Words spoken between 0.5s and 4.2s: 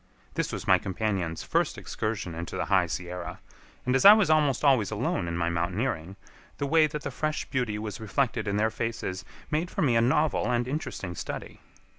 was my companions' first excursion into the High Sierra, and as I